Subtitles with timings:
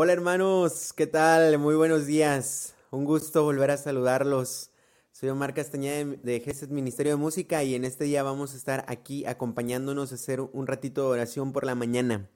[0.00, 1.58] Hola hermanos, ¿qué tal?
[1.58, 2.76] Muy buenos días.
[2.92, 4.70] Un gusto volver a saludarlos.
[5.10, 8.84] Soy Omar Castañeda de GESET Ministerio de Música y en este día vamos a estar
[8.86, 12.30] aquí acompañándonos a hacer un ratito de oración por la mañana.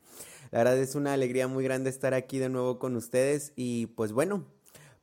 [0.50, 4.10] La verdad es una alegría muy grande estar aquí de nuevo con ustedes y pues
[4.10, 4.44] bueno,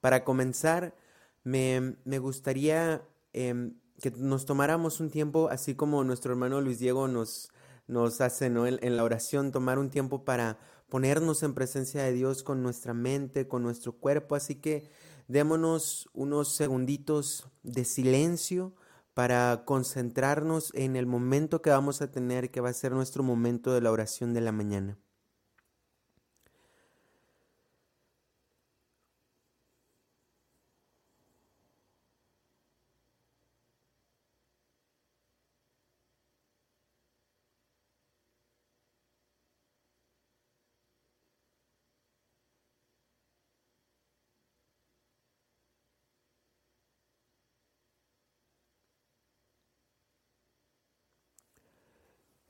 [0.02, 0.94] para comenzar
[1.46, 7.54] me, gustaría em, que nos tomáramos un tiempo, así como nuestro hermano Luis Diego nos,
[7.88, 10.58] nos hace en la oración, tomar un tiempo para
[10.90, 14.36] ponernos en presencia de Dios con nuestra mente, con nuestro cuerpo.
[14.36, 14.90] Así que
[15.28, 18.74] démonos unos segunditos de silencio
[19.14, 23.74] para concentrarnos en el momento que vamos a tener, que va a ser nuestro momento
[23.74, 24.98] de la oración de la mañana.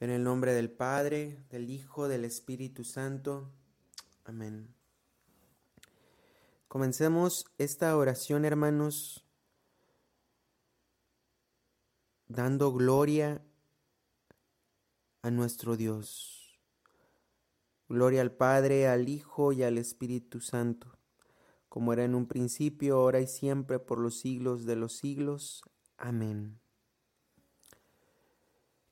[0.02, 3.52] En el nombre del Padre, del Hijo, del Espíritu Santo.
[4.24, 4.74] Amén.
[6.70, 9.26] Comencemos esta oración, hermanos,
[12.30, 13.44] dando gloria
[15.22, 16.58] a nuestro Dios.
[17.90, 20.98] Gloria al Padre, al Hijo y al Espíritu Santo,
[21.68, 25.62] como era en un principio, ahora y siempre, por los siglos de los siglos.
[25.98, 26.62] Amén.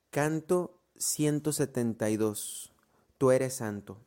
[0.10, 2.72] Canto 172.
[3.18, 3.98] Tú eres santo.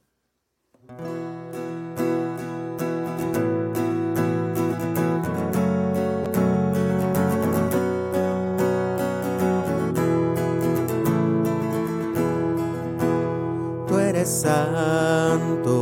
[13.86, 15.72] Tú eres santo,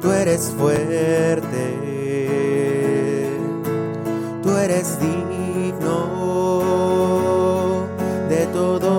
[0.00, 1.74] tú eres fuerte,
[4.42, 4.98] tú eres
[8.52, 8.97] te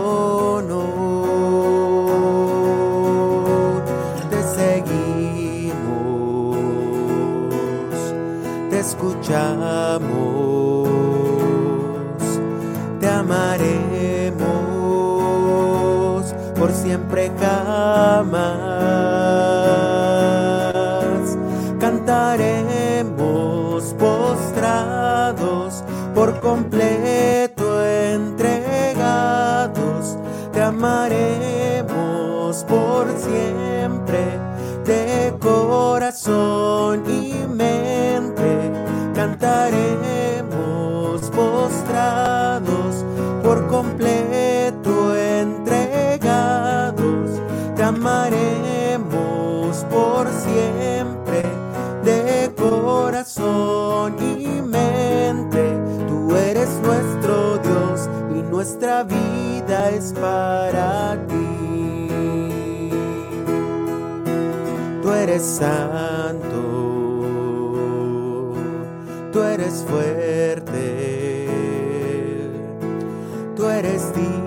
[73.80, 74.39] eres digno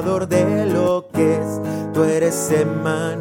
[0.00, 1.60] de lo que es.
[1.92, 3.19] Tú eres Emmanuel,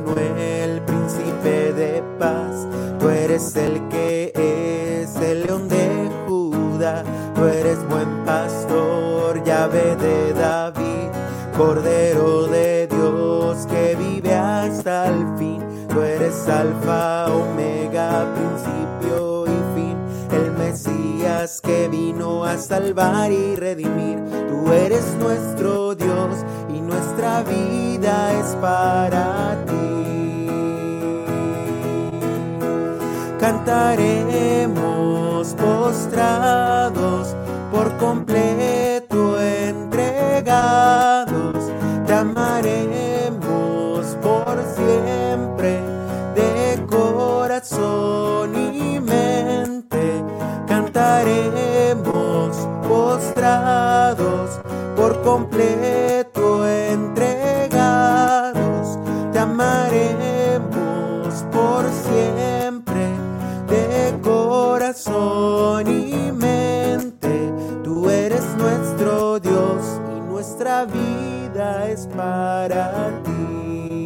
[36.10, 37.36] postrados
[37.72, 39.96] por completo entregados.
[42.08, 43.38] Te amaremos
[44.22, 45.80] por siempre
[46.34, 50.24] de corazón y mente
[50.70, 52.58] estaremos
[52.88, 54.60] postrados
[54.96, 56.19] por completo
[70.86, 74.06] nuestra vida es para ti.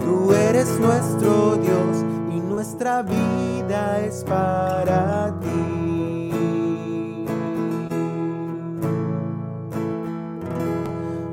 [0.00, 6.30] Tú eres nuestro Dios y nuestra vida es para ti.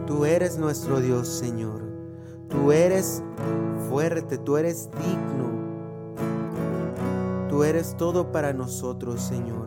[0.06, 1.82] Tú eres nuestro Dios, Señor.
[2.50, 3.24] Tú eres
[3.90, 5.46] fuerte, tú eres digno.
[7.50, 9.66] Tú eres todo para nosotros, Señor.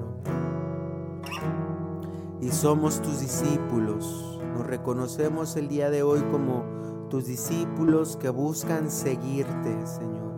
[2.40, 4.37] Y somos tus discípulos.
[4.68, 6.62] Reconocemos el día de hoy como
[7.08, 10.28] tus discípulos que buscan seguirte, Señor.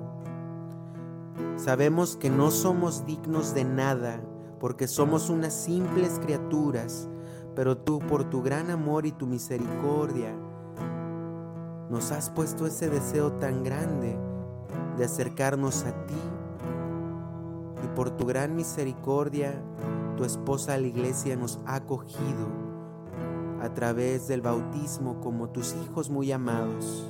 [1.56, 4.21] Sabemos que no somos dignos de nada
[4.61, 7.09] porque somos unas simples criaturas,
[7.56, 10.32] pero tú por tu gran amor y tu misericordia
[11.91, 14.17] nos has puesto ese deseo tan grande
[14.97, 16.15] de acercarnos a ti
[17.82, 19.61] y por tu gran misericordia
[20.17, 22.60] tu esposa la iglesia nos ha acogido
[23.61, 27.07] a través del bautismo como tus hijos muy amados.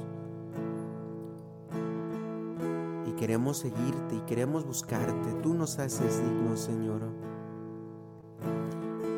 [3.07, 5.33] Y queremos seguirte y queremos buscarte.
[5.43, 7.03] Tú nos haces dignos, Señor.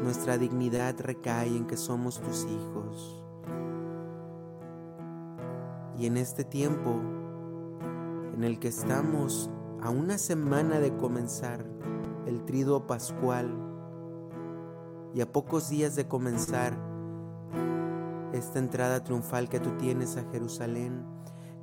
[0.02, 3.24] Nuestra dignidad recae en que somos tus hijos.
[5.98, 7.00] Y en este tiempo
[8.34, 9.50] en el que estamos
[9.80, 11.64] a una semana de comenzar
[12.26, 13.54] el triduo pascual
[15.14, 16.91] y a pocos días de comenzar
[18.32, 21.04] esta entrada triunfal que tú tienes a Jerusalén,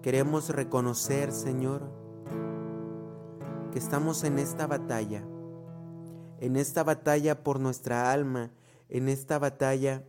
[0.01, 1.91] queremos reconocer, Señor,
[3.71, 5.23] que estamos en esta batalla,
[6.39, 8.51] en esta batalla por nuestra alma,
[8.87, 10.03] en esta batalla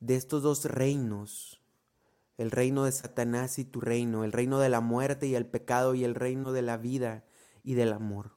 [0.00, 1.60] de estos dos reinos,
[2.36, 5.94] el reino de Satanás y tu reino, el reino de la muerte y el pecado
[5.94, 7.24] y el reino de la vida
[7.62, 8.36] y del amor.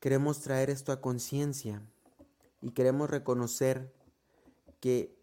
[0.00, 1.82] Queremos traer esto a conciencia
[2.62, 3.92] y queremos reconocer
[4.80, 5.14] que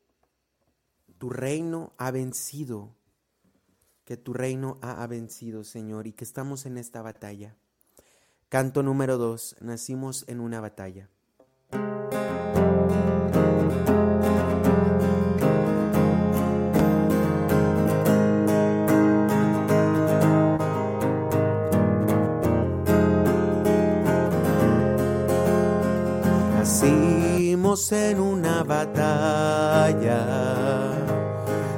[1.18, 2.96] tu reino ha vencido,
[4.06, 7.56] que tu reino ha vencido, Señor, y que estamos en esta batalla.
[8.50, 11.10] Canto número dos, nacimos en una batalla.
[27.70, 30.26] En una batalla,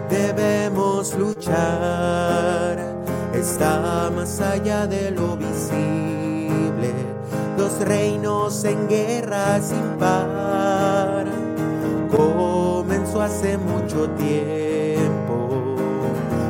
[0.09, 2.79] debemos luchar,
[3.33, 6.93] está más allá de lo visible,
[7.57, 11.25] los reinos en guerra sin par,
[12.09, 15.75] comenzó hace mucho tiempo,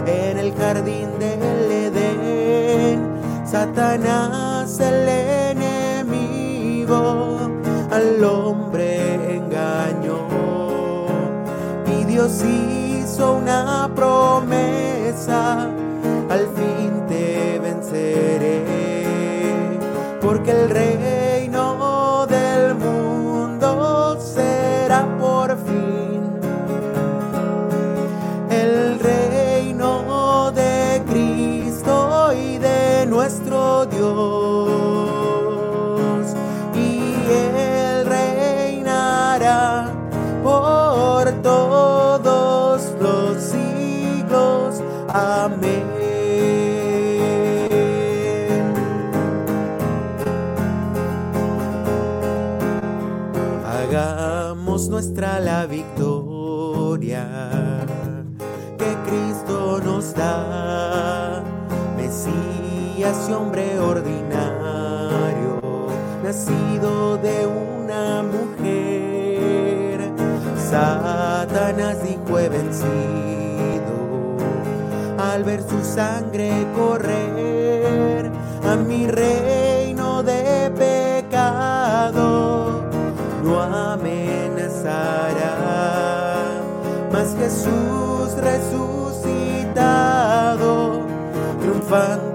[0.05, 3.09] en el jardín del Edén,
[3.43, 5.09] Satanás el
[5.57, 6.11] enemigo
[7.89, 8.70] al hombre
[12.31, 14.40] Dios hizo una promesa,
[75.51, 78.31] ver su sangre correr
[78.63, 82.25] a mi reino de pecado.
[83.43, 83.61] No
[87.11, 89.71] mas Jesús resucitado,
[91.59, 92.30] triunfante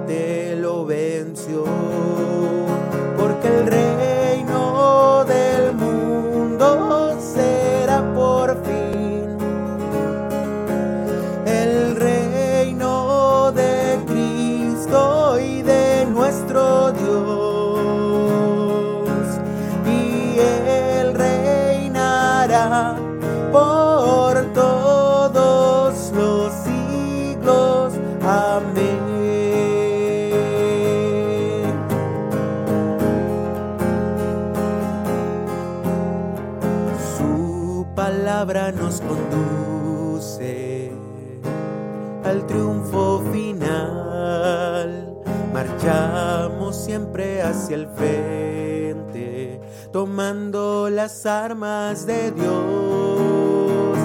[51.07, 53.97] las armas de Dios.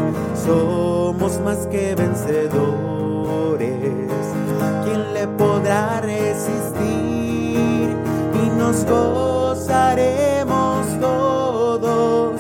[0.45, 3.71] Somos más que vencedores.
[4.83, 7.89] ¿Quién le podrá resistir?
[8.43, 12.39] Y nos gozaremos todos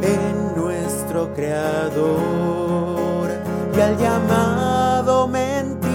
[0.00, 3.28] en nuestro Creador.
[3.76, 5.86] Y al llamado mentiroso,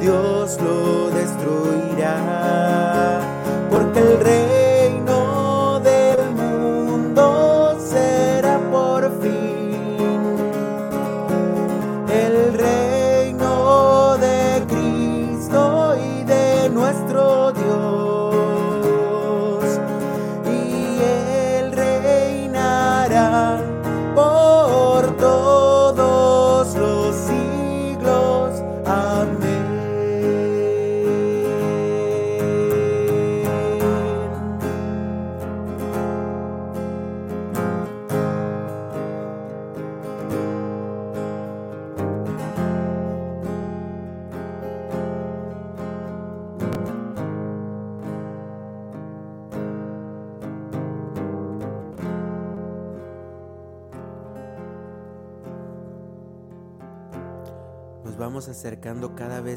[0.00, 2.95] Dios lo destruirá.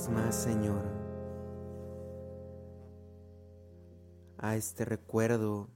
[0.07, 0.81] Más, Señor,
[4.37, 5.69] a este recuerdo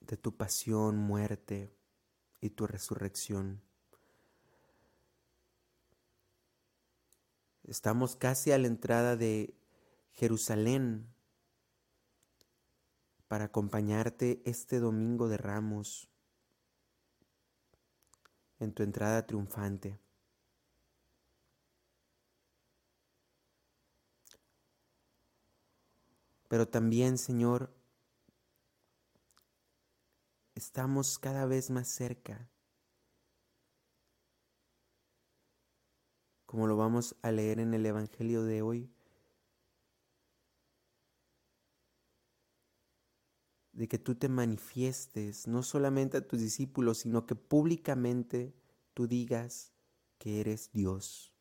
[0.00, 1.74] de tu pasión, muerte
[2.42, 3.62] y tu resurrección.
[7.64, 9.56] Estamos casi a la entrada de
[10.12, 11.08] Jerusalén
[13.26, 16.10] para acompañarte este domingo de Ramos
[18.58, 19.98] en tu entrada triunfante.
[26.48, 27.72] Pero también, Señor,
[30.54, 32.48] estamos cada vez más cerca,
[36.46, 38.90] como lo vamos a leer en el Evangelio de hoy,
[43.72, 48.54] de que tú te manifiestes no solamente a tus discípulos, sino que públicamente
[48.94, 49.72] tú digas
[50.18, 51.34] que eres Dios.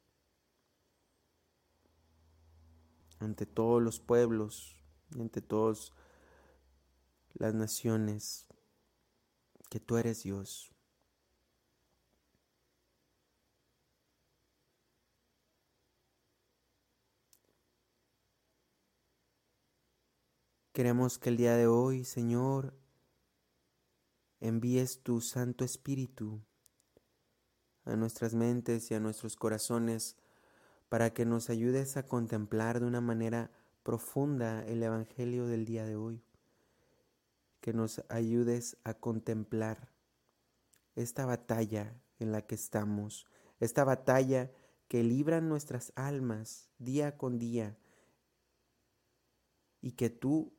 [3.19, 4.84] Ante todos los pueblos
[5.19, 5.93] ante todas
[7.33, 8.47] las naciones,
[9.69, 10.71] que tú eres Dios.
[20.71, 22.73] Queremos que el día de hoy, Señor,
[24.41, 26.41] envíes tu Santo Espíritu
[27.85, 30.17] a nuestras mentes y a nuestros corazones
[30.89, 33.51] para que nos ayudes a contemplar de una manera
[33.85, 36.23] profunda el Evangelio del día de hoy.
[37.61, 39.91] Que nos ayudes a contemplar
[40.95, 43.27] esta batalla en la que estamos,
[43.59, 44.51] esta batalla
[44.87, 47.77] que libran nuestras almas día con día
[49.81, 50.57] y que tú,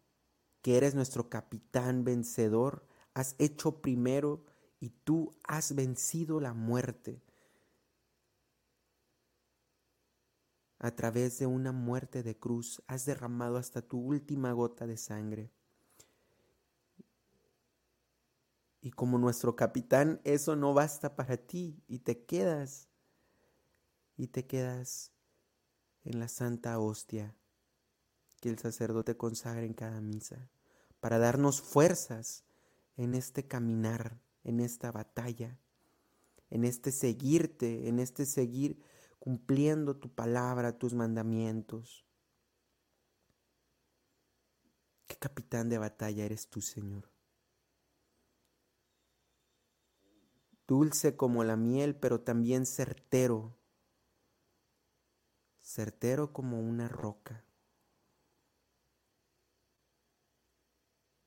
[0.62, 4.44] que eres nuestro capitán vencedor, has hecho primero
[4.78, 7.20] y tú has vencido la muerte.
[10.78, 15.50] A través de una muerte de cruz has derramado hasta tu última gota de sangre.
[18.80, 22.88] Y como nuestro capitán, eso no basta para ti y te quedas,
[24.16, 25.12] y te quedas
[26.04, 27.34] en la santa hostia
[28.40, 30.50] que el sacerdote consagra en cada misa,
[31.00, 32.44] para darnos fuerzas
[32.96, 35.58] en este caminar, en esta batalla,
[36.50, 38.80] en este seguirte, en este seguir
[39.26, 42.06] cumpliendo tu palabra, tus mandamientos.
[45.08, 47.10] ¿Qué capitán de batalla eres tú, Señor?
[50.68, 53.58] Dulce como la miel, pero también certero,
[55.60, 57.44] certero como una roca,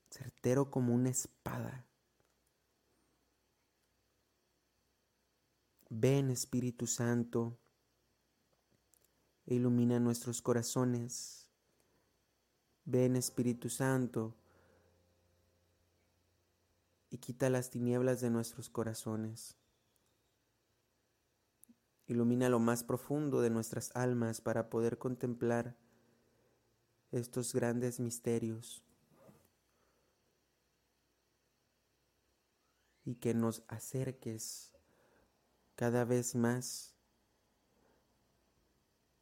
[0.09, 1.85] certero como una espada.
[5.89, 7.58] Ven Espíritu Santo,
[9.49, 11.49] e ilumina nuestros corazones.
[12.85, 14.35] Ven Espíritu Santo
[17.09, 19.57] y quita las tinieblas de nuestros corazones.
[22.05, 25.75] Ilumina lo más profundo de nuestras almas para poder contemplar
[27.11, 28.83] estos grandes misterios
[33.03, 34.75] y que nos acerques
[35.75, 36.98] cada vez más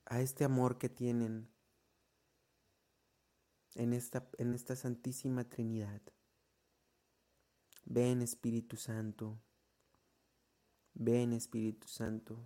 [0.10, 1.50] a este amor que tienen
[3.76, 6.02] en esta, en esta Santísima Trinidad.
[7.86, 9.40] Ven Espíritu Santo,
[10.94, 12.38] ven Espíritu Santo,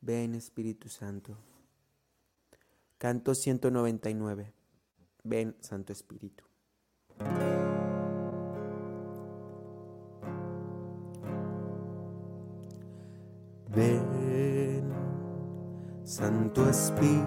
[0.00, 1.36] ven Espíritu Santo.
[2.98, 4.54] Canto 199.
[5.22, 6.44] Ven Santo Espíritu.
[16.56, 17.26] Santo Espíritu.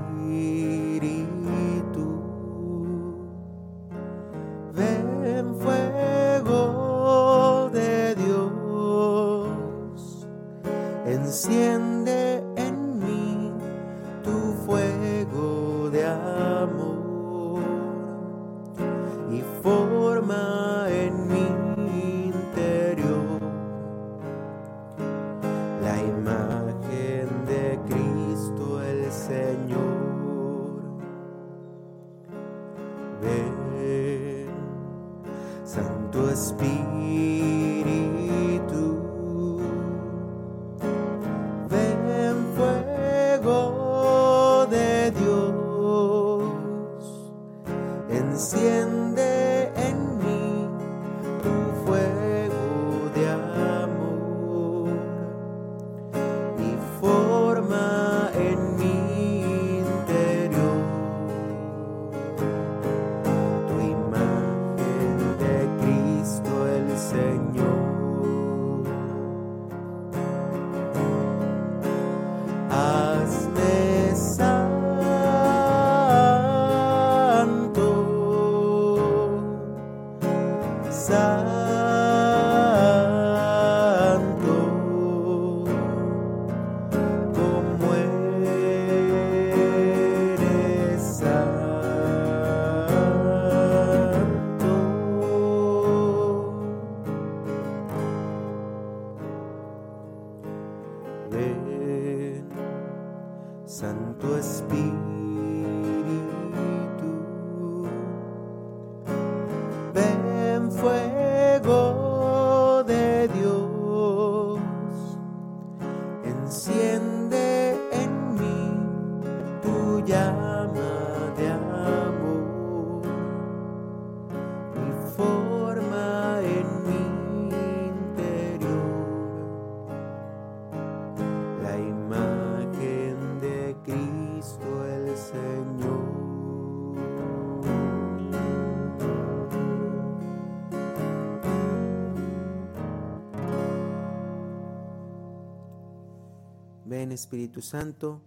[147.11, 148.21] Espíritu Santo,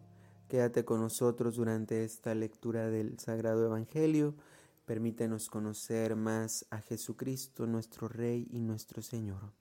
[0.49, 4.35] quédate con nosotros durante esta lectura del Sagrado Evangelio.
[4.85, 9.53] Permítenos conocer más a Jesucristo, nuestro Rey y nuestro Señor.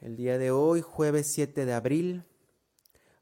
[0.00, 2.24] El día de hoy, jueves 7 de abril,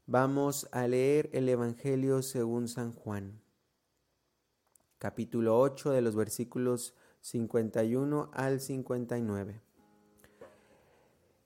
[0.05, 3.41] vamos a leer el Evangelio según San Juan,
[4.97, 9.62] capítulo 8 de los versículos 51 al 59.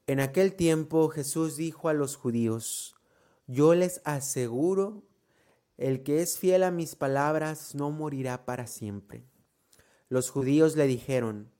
[0.07, 2.95] En aquel tiempo Jesús dijo a los judíos,
[3.45, 5.03] yo les aseguro,
[5.77, 9.25] el que es fiel a mis palabras no morirá para siempre.
[10.09, 11.51] Los judíos le dijeron,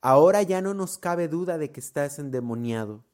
[0.00, 3.04] ahora ya no nos cabe duda de que estás endemoniado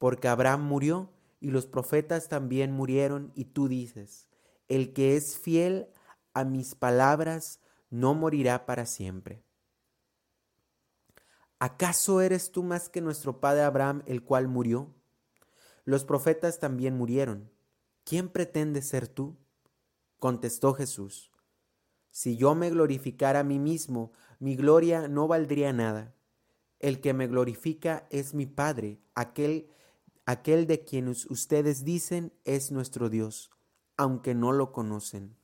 [0.00, 4.28] porque Abraham murió y los profetas también murieron y tú dices,
[4.66, 5.88] el que es fiel
[6.32, 9.44] a mis palabras no morirá para siempre.
[11.60, 14.94] ¿Acaso eres tú más que nuestro padre Abraham, el cual murió?
[15.84, 17.50] Los profetas también murieron.
[18.04, 19.36] ¿Quién pretende ser tú?
[20.18, 21.30] Contestó Jesús.
[22.10, 26.14] Si yo me glorificara a mí mismo, mi gloria no valdría nada.
[26.78, 29.68] El que me glorifica es mi Padre, aquel
[30.24, 33.50] aquel de quien ustedes dicen es nuestro Dios,
[33.96, 35.36] aunque no lo conocen.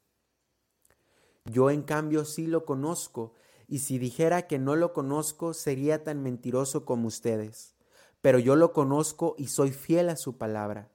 [1.44, 3.34] Yo en cambio sí lo conozco,
[3.68, 7.74] y si dijera que no lo conozco sería tan mentiroso como ustedes,
[8.20, 10.90] pero yo lo conozco y soy fiel a su palabra.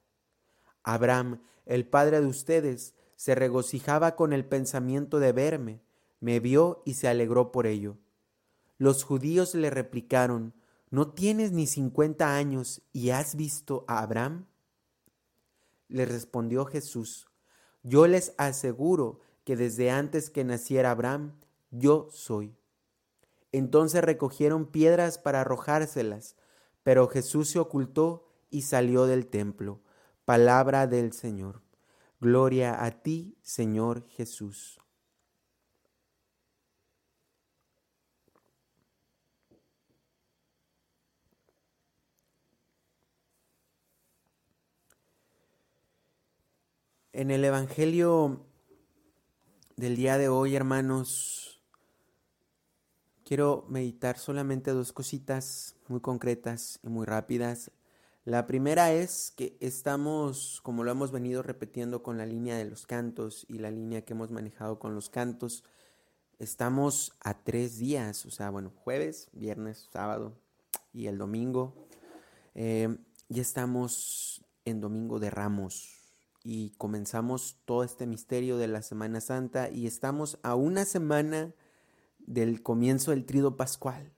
[0.84, 5.82] Abraham, el padre de ustedes, se regocijaba con el pensamiento de verme,
[6.20, 7.98] me vio y se alegró por ello.
[8.78, 10.54] Los judíos le replicaron,
[10.90, 14.48] ¿no tienes ni cincuenta años y has visto a Abraham?
[15.88, 17.28] Le respondió Jesús,
[17.84, 21.34] yo les aseguro que desde antes que naciera Abraham,
[21.72, 22.56] yo soy.
[23.52, 26.36] Entonces recogieron piedras para arrojárselas,
[26.84, 29.82] Pero Jesús se ocultó y salió del templo.
[30.26, 31.62] Palabra del Señor.
[32.20, 34.80] Gloria a ti, Señor Jesús.
[47.14, 48.46] En el Evangelio
[49.76, 51.51] del día de hoy, hermanos,
[53.32, 57.72] quiero meditar solamente dos cositas muy concretas y muy rápidas.
[58.26, 62.86] La primera es que estamos, como lo hemos venido repitiendo con la línea de los
[62.86, 65.64] cantos y la línea que hemos manejado con los cantos,
[66.40, 70.38] estamos a tres días, o sea, bueno, jueves, viernes, sábado
[70.92, 71.88] y el domingo.
[72.54, 72.98] Eh,
[73.30, 76.02] ya estamos en Domingo de Ramos
[76.44, 81.54] y comenzamos todo este misterio de la Semana Santa y estamos a una semana
[82.34, 84.14] del comienzo del trido pascual.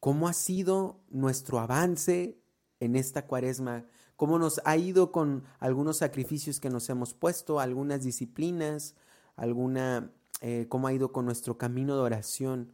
[0.00, 2.38] ¿Cómo ha sido nuestro avance
[2.80, 3.86] en esta cuaresma?
[4.16, 8.94] ¿Cómo nos ha ido con algunos sacrificios que nos hemos puesto, algunas disciplinas,
[9.36, 12.72] alguna, eh, cómo ha ido con nuestro camino de oración?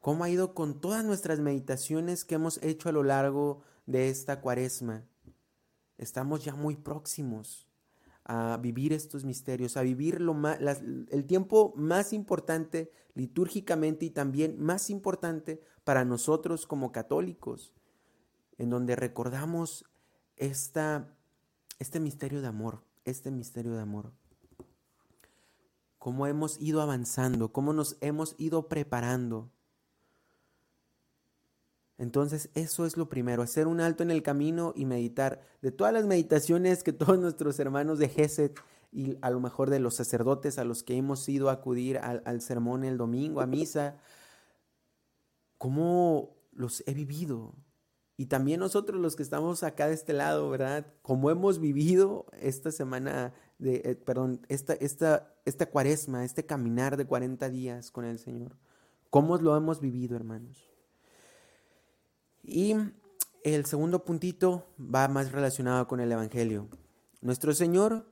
[0.00, 4.40] ¿Cómo ha ido con todas nuestras meditaciones que hemos hecho a lo largo de esta
[4.40, 5.04] cuaresma?
[5.98, 7.66] Estamos ya muy próximos
[8.24, 14.58] a vivir estos misterios, a vivir lo más, el tiempo más importante litúrgicamente y también
[14.58, 17.72] más importante para nosotros como católicos,
[18.58, 19.84] en donde recordamos
[20.36, 21.14] esta,
[21.78, 24.12] este misterio de amor, este misterio de amor.
[25.98, 29.50] Cómo hemos ido avanzando, cómo nos hemos ido preparando
[31.96, 35.42] entonces, eso es lo primero, hacer un alto en el camino y meditar.
[35.62, 38.58] De todas las meditaciones que todos nuestros hermanos de Geset
[38.92, 42.40] y a lo mejor de los sacerdotes a los que hemos ido a acudir al,
[42.40, 43.96] sermón el domingo, a misa,
[45.58, 47.54] cómo los he vivido.
[48.16, 50.86] Y también nosotros los que estamos acá de este lado, ¿verdad?
[51.02, 57.06] Cómo hemos vivido esta semana, de, eh, perdón, esta, esta, esta cuaresma, este caminar de
[57.06, 58.56] 40 días con el Señor.
[59.10, 60.73] ¿Cómo lo hemos vivido, hermanos?
[62.44, 62.74] Y
[63.42, 66.68] el segundo puntito va más relacionado con el Evangelio.
[67.22, 68.06] Nuestro Señor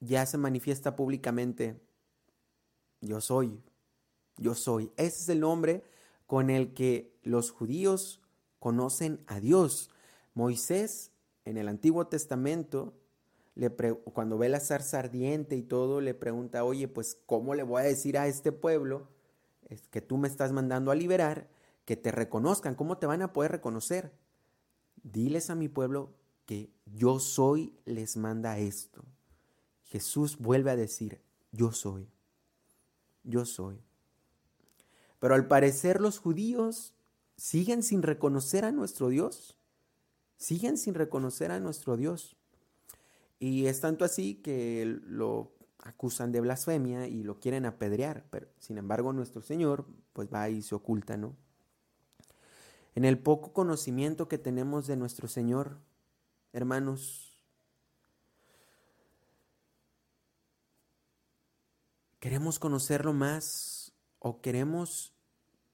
[0.00, 1.80] ya se manifiesta públicamente.
[3.00, 3.62] Yo soy,
[4.36, 4.90] yo soy.
[4.96, 5.84] Ese es el nombre
[6.26, 8.20] con el que los judíos
[8.58, 9.90] conocen a Dios.
[10.34, 11.12] Moisés
[11.44, 12.94] en el Antiguo Testamento,
[14.12, 17.84] cuando ve la zarza ardiente y todo, le pregunta, oye, pues ¿cómo le voy a
[17.84, 19.06] decir a este pueblo
[19.90, 21.48] que tú me estás mandando a liberar
[21.84, 22.74] que te reconozcan.
[22.74, 24.12] ¿Cómo te van a poder reconocer?
[25.02, 26.14] Diles a mi pueblo
[26.46, 29.04] que yo soy, les manda esto.
[29.84, 31.20] Jesús vuelve a decir,
[31.52, 32.08] yo soy,
[33.22, 33.80] yo soy.
[35.20, 36.94] Pero al parecer los judíos
[37.36, 39.56] siguen sin reconocer a nuestro Dios,
[40.36, 42.36] siguen sin reconocer a nuestro Dios.
[43.38, 48.78] Y es tanto así que lo acusan de blasfemia y lo quieren apedrear, pero sin
[48.78, 51.36] embargo nuestro Señor pues va y se oculta, ¿no?
[52.94, 55.78] En el poco conocimiento que tenemos de nuestro Señor,
[56.52, 57.36] hermanos.
[62.20, 65.12] ¿Queremos conocerlo más o queremos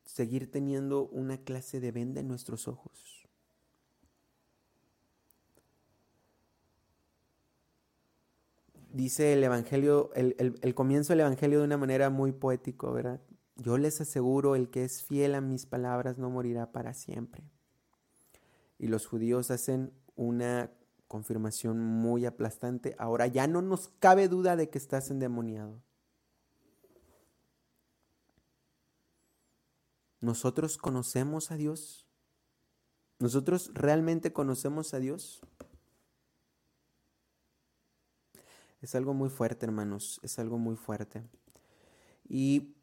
[0.05, 3.29] seguir teniendo una clase de venda en nuestros ojos?
[8.93, 13.21] Dice el Evangelio, el, comienzo del Evangelio de una manera muy poético, ¿verdad?
[13.61, 17.45] Yo les aseguro, el que es fiel a mis palabras no morirá para siempre.
[18.79, 20.73] Y los judíos hacen una
[21.09, 22.97] confirmación muy aplastante.
[22.99, 25.83] Ahora ya no nos cabe duda de que estás endemoniado.
[30.23, 32.07] ¿Nosotros conocemos a Dios?
[33.19, 35.43] ¿Nosotros realmente conocemos a Dios?
[38.81, 41.23] Es algo muy fuerte, hermanos, es algo muy fuerte.
[42.27, 42.80] Y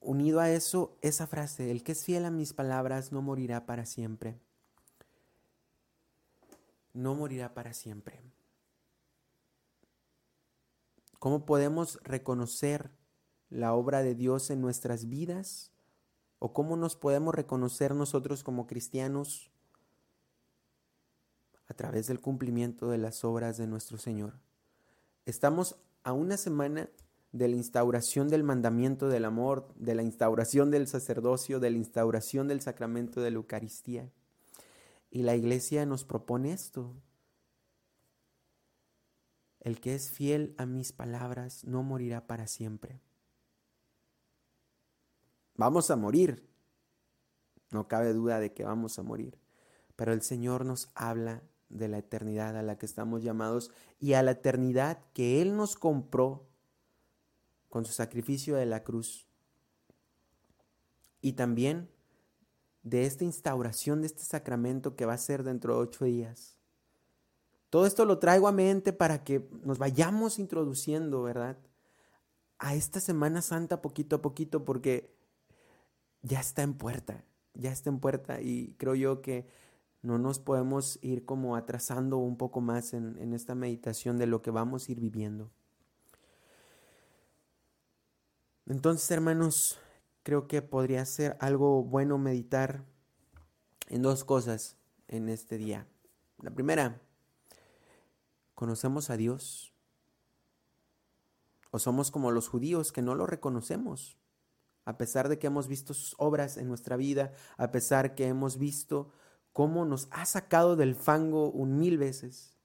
[0.00, 3.86] unido a eso, esa frase, el que es fiel a mis palabras no morirá para
[3.86, 4.38] siempre.
[6.92, 8.22] No morirá para siempre.
[11.18, 12.90] ¿Cómo podemos reconocer
[13.50, 15.72] la obra de Dios en nuestras vidas?
[16.38, 19.50] ¿O cómo nos podemos reconocer nosotros como cristianos?
[21.66, 24.38] A través del cumplimiento de las obras de nuestro Señor.
[25.26, 26.88] Estamos a una semana
[27.32, 32.48] de la instauración del mandamiento del amor, de la instauración del sacerdocio, de la instauración
[32.48, 34.10] del sacramento de la Eucaristía.
[35.10, 36.94] Y la iglesia nos propone esto.
[39.60, 43.00] El que es fiel a mis palabras no morirá para siempre.
[45.54, 46.48] Vamos a morir.
[47.70, 49.38] no cabe duda de que vamos a morir,
[49.94, 54.22] pero el Señor nos habla de la eternidad a la que estamos llamados y a
[54.22, 56.47] la eternidad que Él nos compró
[57.68, 59.26] con su sacrificio de la cruz.
[61.20, 61.90] Y también
[62.82, 66.56] de esta instauración de este sacramento que va a ser dentro de ocho días.
[67.70, 71.58] Todo esto lo traigo a mente para que nos vayamos introduciendo, ¿verdad?
[72.58, 75.14] A esta Semana Santa poquito a poquito porque
[76.22, 79.46] ya está en puerta, ya está en puerta y creo yo que
[80.00, 84.40] no nos podemos ir como atrasando un poco más en, en esta meditación de lo
[84.40, 85.50] que vamos a ir viviendo.
[88.68, 89.78] Entonces, hermanos,
[90.22, 92.84] creo que podría ser algo bueno meditar
[93.86, 94.76] en dos cosas
[95.06, 95.86] en este día.
[96.42, 97.00] La primera,
[98.54, 99.72] ¿conocemos a Dios?
[101.70, 104.18] ¿O somos como los judíos que no lo reconocemos?
[104.84, 108.58] A pesar de que hemos visto sus obras en nuestra vida, a pesar que hemos
[108.58, 109.10] visto
[109.54, 112.58] cómo nos ha sacado del fango un mil veces,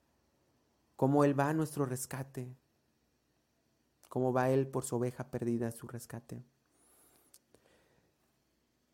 [0.97, 2.57] cómo Él va a nuestro rescate,
[4.13, 6.43] cómo va Él por su oveja perdida su rescate.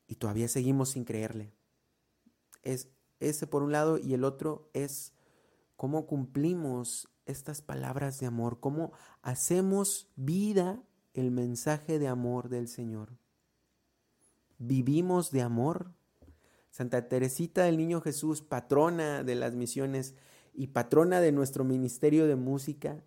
[0.08, 1.52] Y todavía seguimos sin creerle.
[2.64, 2.88] Es
[3.20, 5.12] ese por un lado y el otro es
[5.76, 10.82] cómo cumplimos estas palabras de amor, cómo hacemos vida
[11.14, 13.10] el mensaje de amor del Señor.
[14.58, 15.92] Vivimos de amor
[16.72, 20.16] Santa Teresita del Niño Jesús, patrona de las misiones
[20.54, 23.04] y patrona de nuestro ministerio de música,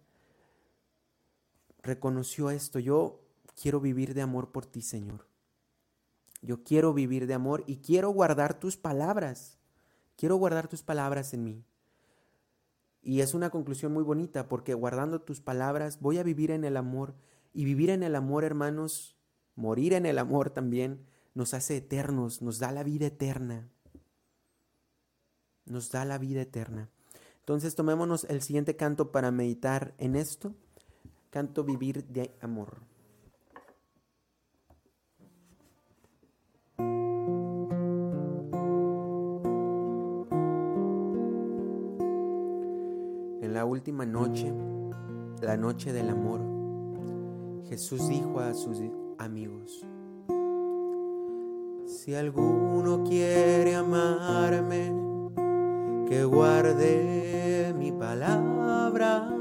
[1.82, 2.78] reconoció esto.
[2.78, 3.20] Yo
[3.60, 5.26] quiero vivir de amor por ti, Señor.
[6.40, 9.58] Yo quiero vivir de amor y quiero guardar tus palabras.
[10.16, 11.64] Quiero guardar tus palabras en mí.
[13.00, 16.76] Y es una conclusión muy bonita porque guardando tus palabras voy a vivir en el
[16.76, 17.14] amor.
[17.52, 19.16] Y vivir en el amor, hermanos,
[19.54, 23.68] morir en el amor también, nos hace eternos, nos da la vida eterna.
[25.64, 26.90] Nos da la vida eterna.
[27.40, 30.54] Entonces tomémonos el siguiente canto para meditar en esto.
[31.32, 32.82] Canto Vivir de Amor.
[43.40, 44.52] En la última noche,
[45.40, 46.42] la noche del amor,
[47.70, 48.82] Jesús dijo a sus
[49.16, 49.86] amigos,
[51.86, 54.92] si alguno quiere amarme,
[56.10, 59.32] que guarde mi palabra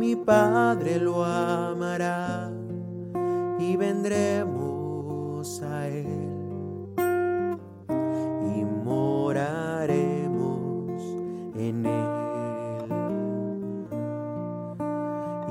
[0.00, 2.50] mi Padre lo amará
[3.58, 6.06] y vendremos a Él
[8.56, 10.22] y moraremos
[11.54, 12.08] en Él.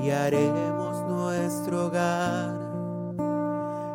[0.02, 2.58] Y haremos nuestro hogar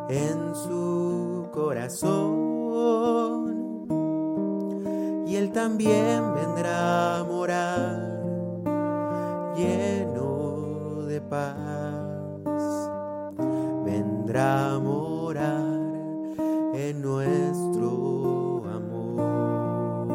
[0.07, 2.95] en su corazón
[5.27, 8.04] y él también vendrá a morar
[11.29, 11.55] paz.
[13.85, 15.63] Vendrá a morar
[16.73, 20.05] en nuestro amor.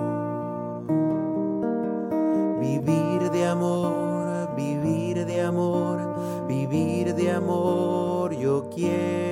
[2.61, 4.11] Vivir de amor
[4.57, 5.99] vivir de amor
[6.47, 9.30] vivir de amor yo quiero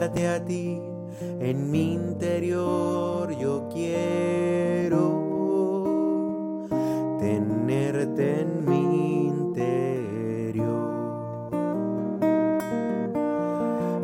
[0.00, 0.80] a ti
[1.20, 3.30] en mi interior.
[3.36, 5.02] Yo quiero
[7.20, 10.70] tenerte en mi interior.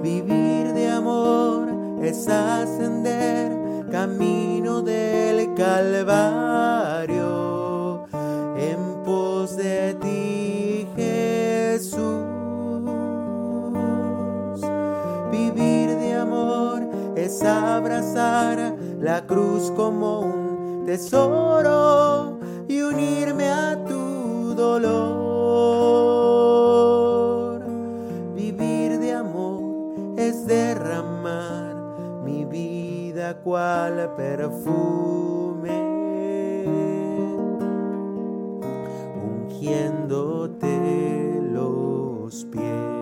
[0.02, 1.68] Vivir de amor
[2.02, 6.57] es ascender camino del Calvario
[19.00, 24.98] la cruz como un tesoro y unirme a tu dolor.
[28.34, 31.74] Vivir de amor es derramar
[32.24, 35.82] mi vida cual perfume,
[39.48, 40.70] ungiéndote
[41.52, 42.98] los pies.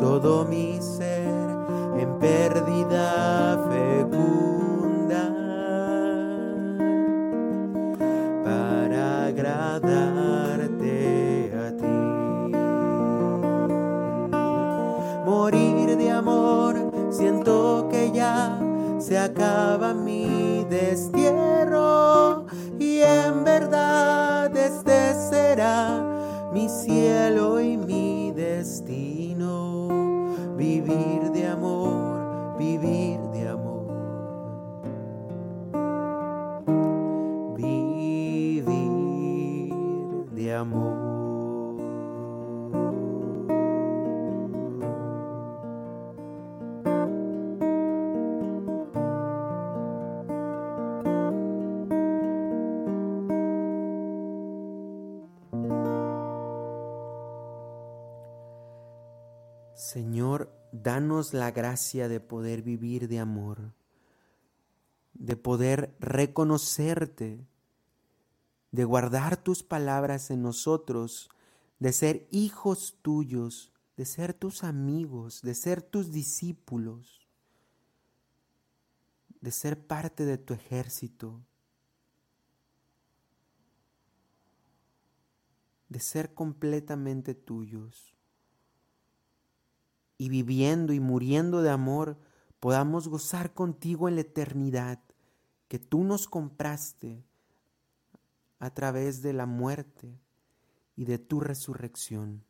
[0.00, 1.28] Todo mi ser
[1.98, 5.22] en pérdida fecunda
[8.42, 10.96] para agradarte
[11.54, 12.00] a ti.
[15.26, 16.74] Morir de amor,
[17.10, 18.10] siento que
[18.98, 20.39] se acaba mi
[61.32, 63.74] la gracia de poder vivir de amor,
[65.14, 67.46] de poder reconocerte,
[68.72, 71.28] de guardar tus palabras en nosotros,
[71.78, 77.28] de ser hijos tuyos, de ser tus amigos, de ser tus discípulos,
[79.40, 81.44] de ser parte de tu ejército,
[85.88, 88.19] de ser completamente tuyos
[90.20, 92.18] y viviendo y muriendo de amor,
[92.60, 95.00] podamos gozar contigo en la eternidad
[95.66, 97.24] que tú nos compraste
[98.58, 100.20] a través de la muerte
[100.94, 102.44] y de tu resurrección.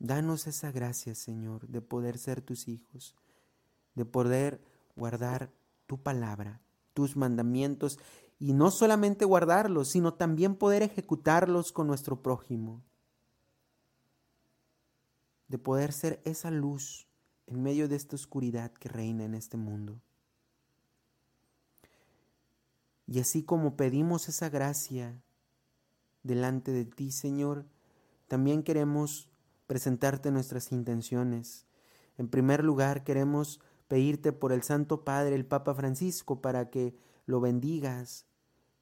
[0.00, 3.14] Danos esa gracia, Señor, de poder ser tus hijos,
[3.94, 4.60] de poder
[4.96, 5.52] guardar
[5.86, 6.60] tu palabra,
[6.94, 8.00] tus mandamientos,
[8.40, 12.82] y no solamente guardarlos, sino también poder ejecutarlos con nuestro prójimo
[15.48, 17.08] de poder ser esa luz
[17.46, 20.00] en medio de esta oscuridad que reina en este mundo.
[23.06, 25.22] Y así como pedimos esa gracia
[26.22, 27.64] delante de ti, Señor,
[28.28, 29.30] también queremos
[29.66, 31.66] presentarte nuestras intenciones.
[32.18, 37.40] En primer lugar, queremos pedirte por el Santo Padre, el Papa Francisco, para que lo
[37.40, 38.26] bendigas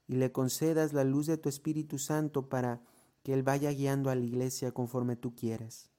[0.09, 2.83] y le concedas la luz de tu Espíritu Santo para
[3.23, 5.91] que Él vaya guiando a la iglesia conforme tú quieres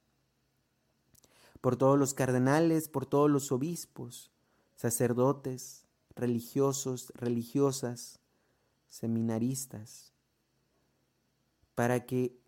[1.60, 4.30] por todos los cardenales, por todos los obispos,
[4.76, 8.20] sacerdotes, religiosos, religiosas,
[8.88, 10.12] seminaristas,
[11.74, 12.38] para que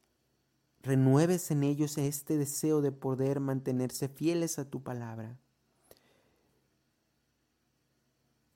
[0.83, 5.39] renueves en ellos este deseo de poder mantenerse fieles a tu palabra.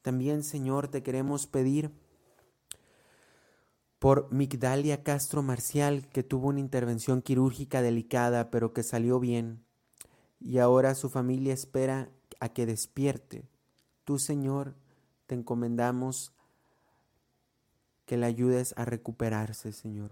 [0.03, 1.91] También, Señor, te queremos pedir
[3.99, 9.64] por Migdalia Castro Marcial, que tuvo una intervención quirúrgica delicada, pero que salió bien
[10.45, 13.49] y ahora su familia espera a que despierte.
[14.05, 14.75] Tú, Señor,
[15.27, 16.35] te encomendamos
[18.05, 20.11] que le ayudes a recuperarse, Señor.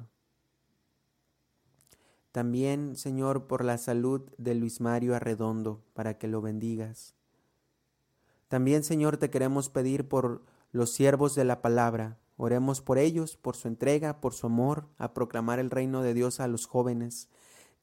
[2.33, 7.15] También, Señor, por la salud de Luis Mario Arredondo, para que lo bendigas.
[8.49, 10.43] También, Señor, te queremos pedir por
[10.73, 12.17] los siervos de la palabra.
[12.39, 16.41] Oremos por ellos, por su entrega, por su amor, a proclamar el reino de Dios
[16.41, 17.29] a los jóvenes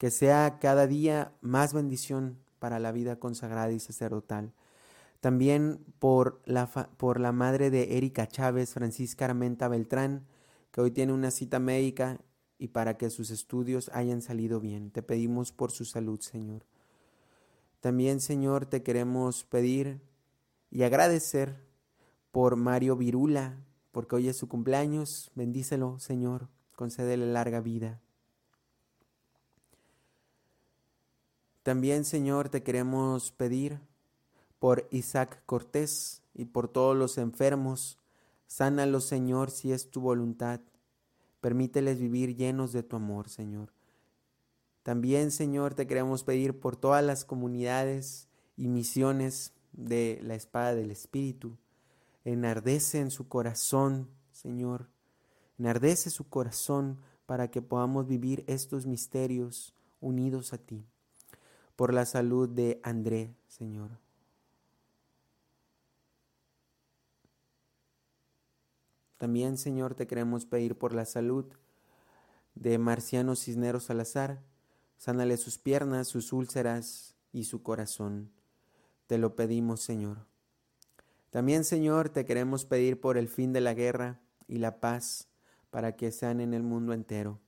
[0.00, 4.54] que sea cada día más bendición para la vida consagrada y sacerdotal.
[5.20, 10.24] También por la, por la madre de Erika Chávez, Francisca Armenta Beltrán,
[10.70, 12.18] que hoy tiene una cita médica
[12.56, 14.90] y para que sus estudios hayan salido bien.
[14.90, 16.64] Te pedimos por su salud, Señor.
[17.80, 20.00] También, Señor, te queremos pedir
[20.70, 21.60] y agradecer
[22.30, 25.30] por Mario Virula, porque hoy es su cumpleaños.
[25.34, 26.48] Bendícelo, Señor.
[26.74, 28.00] Concédele larga vida.
[31.70, 33.78] También, Señor, te queremos pedir
[34.58, 37.96] por Isaac Cortés y por todos los enfermos.
[38.48, 40.58] Sánalos, Señor, si es tu voluntad.
[41.40, 43.72] Permíteles vivir llenos de tu amor, Señor.
[44.82, 50.90] También, Señor, te queremos pedir por todas las comunidades y misiones de la espada del
[50.90, 51.56] Espíritu.
[52.24, 54.88] Enardece en su corazón, Señor.
[55.56, 60.84] Enardece su corazón para que podamos vivir estos misterios unidos a ti
[61.80, 63.88] por la salud de André, Señor.
[69.16, 71.46] También, Señor, te queremos pedir por la salud
[72.54, 74.42] de Marciano Cisneros Salazar.
[74.98, 78.30] Sánale sus piernas, sus úlceras y su corazón.
[79.06, 80.26] Te lo pedimos, Señor.
[81.30, 85.28] También, Señor, te queremos pedir por el fin de la guerra y la paz
[85.70, 87.40] para que sean en el mundo entero.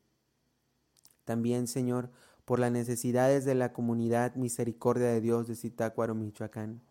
[1.26, 2.10] También, Señor,
[2.44, 6.82] por las necesidades de la comunidad Misericordia de Dios de Zitácuaro, Michoacán.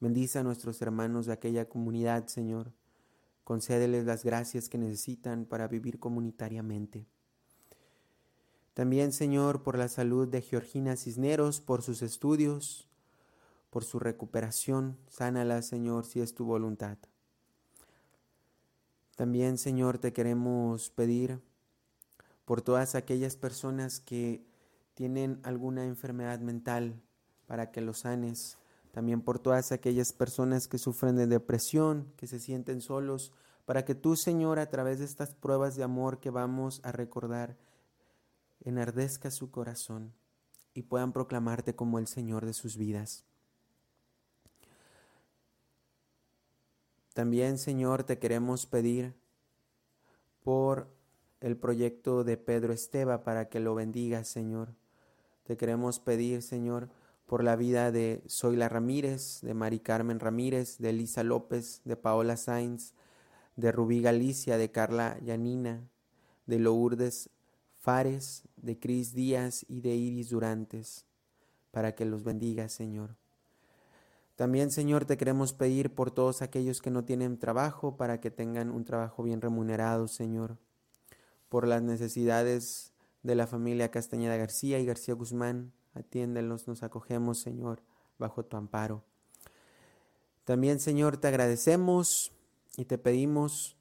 [0.00, 2.72] Bendice a nuestros hermanos de aquella comunidad, Señor.
[3.44, 7.06] Concédeles las gracias que necesitan para vivir comunitariamente.
[8.74, 12.86] También, Señor, por la salud de Georgina Cisneros, por sus estudios,
[13.70, 14.98] por su recuperación.
[15.08, 16.98] Sánala, Señor, si es tu voluntad.
[19.16, 21.40] También, Señor, te queremos pedir
[22.44, 24.44] por todas aquellas personas que
[24.96, 27.02] tienen alguna enfermedad mental
[27.46, 28.56] para que los sanes.
[28.92, 33.30] También por todas aquellas personas que sufren de depresión, que se sienten solos,
[33.66, 37.58] para que tú, Señor, a través de estas pruebas de amor que vamos a recordar,
[38.60, 40.14] enardezca su corazón
[40.72, 43.26] y puedan proclamarte como el Señor de sus vidas.
[47.12, 49.14] También, Señor, te queremos pedir
[50.42, 50.88] por
[51.40, 54.74] el proyecto de Pedro Esteba para que lo bendigas, Señor.
[55.46, 56.88] Te queremos pedir, Señor,
[57.24, 62.36] por la vida de Zoila Ramírez, de Mari Carmen Ramírez, de Elisa López, de Paola
[62.36, 62.94] Sainz,
[63.54, 65.88] de Rubí Galicia, de Carla Yanina,
[66.46, 67.30] de Lourdes
[67.78, 71.04] Fares, de Cris Díaz y de Iris Durantes,
[71.70, 73.14] para que los bendiga, Señor.
[74.34, 78.72] También, Señor, te queremos pedir por todos aquellos que no tienen trabajo, para que tengan
[78.72, 80.58] un trabajo bien remunerado, Señor.
[81.48, 82.92] Por las necesidades
[83.26, 87.82] de la familia Castañeda García y García Guzmán, atiéndelos, nos acogemos, Señor,
[88.18, 89.02] bajo tu amparo.
[90.44, 92.32] También, Señor, te agradecemos
[92.76, 93.76] y te pedimos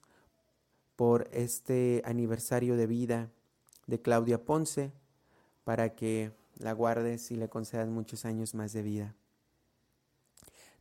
[0.96, 3.30] por este aniversario de vida
[3.86, 4.92] de Claudia Ponce,
[5.64, 9.16] para que la guardes y le concedas muchos años más de vida.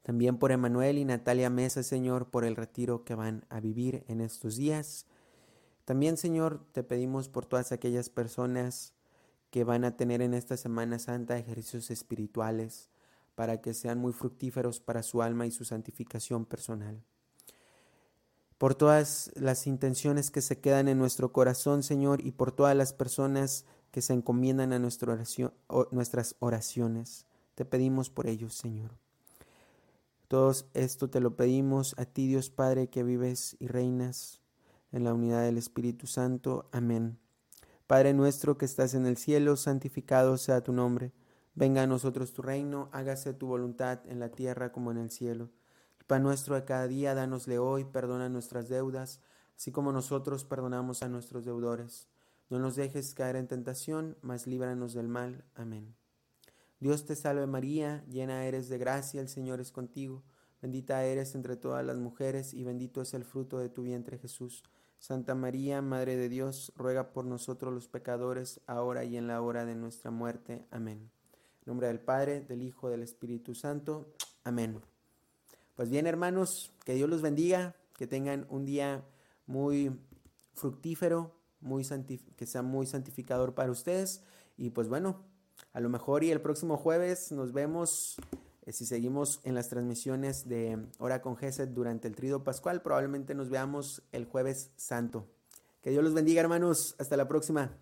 [0.02, 4.22] También por Emanuel y Natalia Mesa, Señor, por el retiro que van a vivir en
[4.22, 5.06] estos días.
[5.84, 8.94] También, Señor, te pedimos por todas aquellas personas
[9.50, 12.88] que van a tener en esta Semana Santa ejercicios espirituales
[13.34, 17.02] para que sean muy fructíferos para su alma y su santificación personal.
[18.58, 22.92] Por todas las intenciones que se quedan en nuestro corazón, Señor, y por todas las
[22.92, 28.92] personas que se encomiendan a nuestras oraciones, te pedimos por ellos, Señor.
[30.28, 34.40] Todo esto te lo pedimos a ti, Dios Padre, que vives y reinas
[34.94, 36.68] en la unidad del Espíritu Santo.
[36.70, 37.18] Amén.
[37.88, 41.12] Padre nuestro que estás en el cielo, santificado sea tu nombre.
[41.56, 45.50] Venga a nosotros tu reino, hágase tu voluntad en la tierra como en el cielo.
[45.98, 49.20] El pan nuestro de cada día, dánosle hoy, perdona nuestras deudas,
[49.56, 52.08] así como nosotros perdonamos a nuestros deudores.
[52.48, 55.44] No nos dejes caer en tentación, mas líbranos del mal.
[55.56, 55.96] Amén.
[56.78, 60.22] Dios te salve María, llena eres de gracia, el Señor es contigo,
[60.62, 64.62] bendita eres entre todas las mujeres y bendito es el fruto de tu vientre Jesús.
[65.04, 69.66] Santa María, Madre de Dios, ruega por nosotros los pecadores, ahora y en la hora
[69.66, 70.64] de nuestra muerte.
[70.70, 71.10] Amén.
[71.60, 74.14] En nombre del Padre, del Hijo, del Espíritu Santo.
[74.44, 74.80] Amén.
[75.76, 79.04] Pues bien, hermanos, que Dios los bendiga, que tengan un día
[79.46, 79.94] muy
[80.54, 81.84] fructífero, muy
[82.34, 84.22] que sea muy santificador para ustedes.
[84.56, 85.22] Y pues bueno,
[85.74, 88.16] a lo mejor y el próximo jueves nos vemos,
[88.72, 93.50] si seguimos en las transmisiones de Hora con Geset durante el Trido Pascual, probablemente nos
[93.50, 95.28] veamos el jueves santo.
[95.82, 97.76] Que Dios los bendiga hermanos, hasta la próxima.